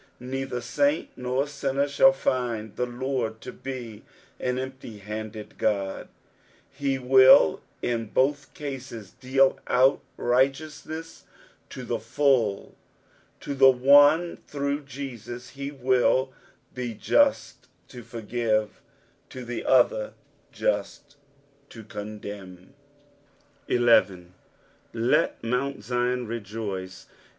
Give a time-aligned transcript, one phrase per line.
[0.19, 4.03] Neither saint nor sinner shall find the Lord to be
[4.39, 6.07] an empty handed Ood;
[6.79, 11.25] be will in both cases deal out righteousness
[11.69, 12.73] to the full:
[13.41, 16.33] to the one, through JeauB, he will
[16.73, 18.81] be just to forgive,
[19.29, 20.15] to the other
[20.51, 21.15] just
[21.69, 22.73] to condemn.
[23.67, 24.33] 11."
[24.95, 27.05] Ltt mount Zion rgaiee."